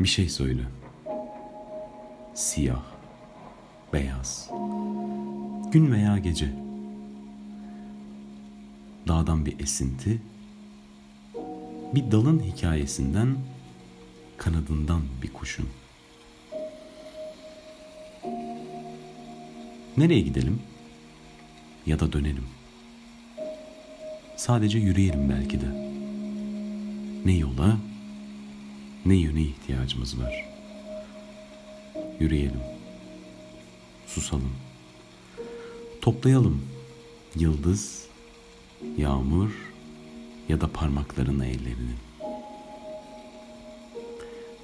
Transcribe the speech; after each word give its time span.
Bir 0.00 0.08
şey 0.08 0.28
söyle. 0.28 0.62
Siyah, 2.34 2.82
beyaz, 3.92 4.50
gün 5.72 5.92
veya 5.92 6.18
gece. 6.18 6.54
Dağdan 9.08 9.46
bir 9.46 9.60
esinti, 9.60 10.22
bir 11.94 12.10
dalın 12.10 12.40
hikayesinden, 12.40 13.36
kanadından 14.36 15.02
bir 15.22 15.32
kuşun. 15.32 15.68
Nereye 19.96 20.20
gidelim? 20.20 20.60
Ya 21.86 22.00
da 22.00 22.12
dönelim. 22.12 22.44
Sadece 24.36 24.78
yürüyelim 24.78 25.30
belki 25.30 25.60
de. 25.60 25.66
Ne 27.24 27.32
yola, 27.32 27.76
ne 29.06 29.14
yöne 29.14 29.42
ihtiyacımız 29.42 30.18
var. 30.20 30.48
Yürüyelim. 32.20 32.60
Susalım. 34.06 34.52
Toplayalım. 36.00 36.62
Yıldız, 37.36 38.06
yağmur 38.96 39.50
ya 40.48 40.60
da 40.60 40.72
parmaklarına 40.72 41.46
ellerini. 41.46 41.94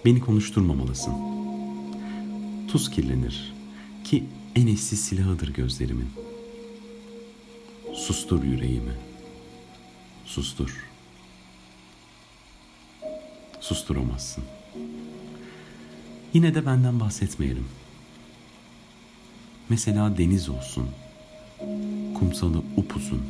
Beni 0.04 0.20
konuşturmamalısın. 0.20 1.14
Tuz 2.68 2.90
kirlenir 2.90 3.54
ki 4.04 4.24
en 4.54 4.66
eşsiz 4.66 5.00
silahıdır 5.04 5.54
gözlerimin. 5.54 6.08
Sustur 7.94 8.44
yüreğimi. 8.44 8.94
Sustur. 10.24 10.93
Susturamazsın. 13.64 14.44
Yine 16.34 16.54
de 16.54 16.66
benden 16.66 17.00
bahsetmeyelim. 17.00 17.66
Mesela 19.68 20.18
deniz 20.18 20.48
olsun. 20.48 20.90
Kumsalı 22.18 22.58
upuzun. 22.76 23.22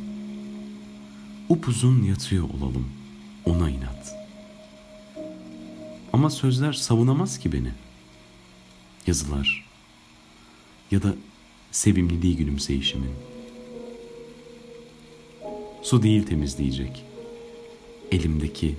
Upuzun 1.49 2.03
yatıyor 2.03 2.49
olalım. 2.49 2.87
Ona 3.45 3.69
inat. 3.69 4.15
Ama 6.13 6.29
sözler 6.29 6.73
savunamaz 6.73 7.39
ki 7.39 7.53
beni. 7.53 7.71
Yazılar 9.07 9.65
ya 10.91 11.03
da 11.03 11.15
sevimliliği 11.71 12.37
gülümseyişimin. 12.37 13.11
Su 15.83 16.03
değil 16.03 16.23
temizleyecek. 16.23 17.05
Elimdeki, 18.11 18.75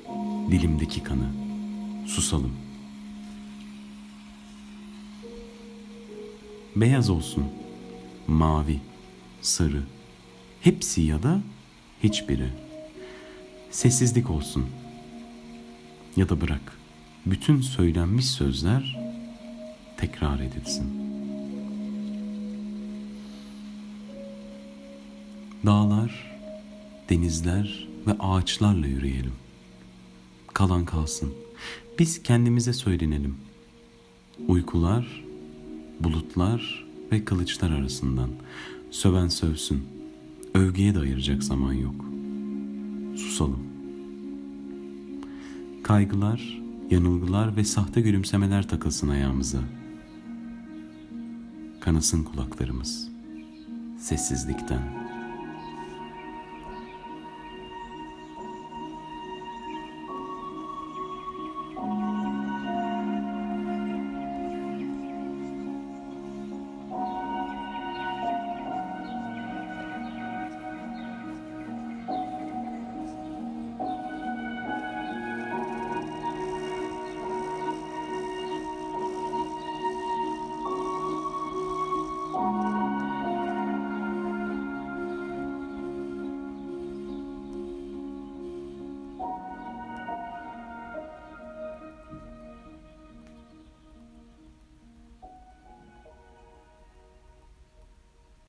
dilimdeki 0.51 1.03
kanı. 1.03 1.46
Susalım. 2.07 2.53
Beyaz 6.77 7.11
olsun, 7.11 7.45
mavi, 8.27 8.81
sarı. 9.43 9.83
Hepsi 10.61 11.03
ya 11.03 11.23
da 11.23 11.41
hiçbiri. 12.03 12.49
Sessizlik 13.71 14.31
olsun. 14.31 14.67
Ya 16.17 16.29
da 16.29 16.41
bırak. 16.41 16.79
Bütün 17.27 17.61
söylenmiş 17.61 18.27
sözler 18.27 18.99
tekrar 19.97 20.41
edilsin.'' 20.41 21.07
Dağlar, 25.67 26.37
denizler 27.11 27.89
ve 28.07 28.13
ağaçlarla 28.21 28.87
yürüyelim. 28.87 29.33
Kalan 30.55 30.85
kalsın. 30.85 31.35
Biz 31.99 32.23
kendimize 32.23 32.73
söylenelim. 32.73 33.37
Uykular, 34.49 35.25
bulutlar 36.01 36.87
ve 37.13 37.25
kılıçlar 37.25 37.71
arasından. 37.71 38.31
Söven 38.91 39.29
sövsün. 39.29 39.83
Övgüye 40.55 40.95
de 40.95 40.99
ayıracak 40.99 41.45
zaman 41.45 41.73
yok. 41.73 42.05
Susalım. 43.17 43.63
Kaygılar, 45.83 46.61
yanılgılar 46.91 47.57
ve 47.57 47.65
sahte 47.65 48.01
gülümsemeler 48.01 48.69
takılsın 48.69 49.09
ayağımıza. 49.09 49.61
Kanasın 51.81 52.25
kulaklarımız. 52.25 53.09
Sessizlikten. 53.99 55.06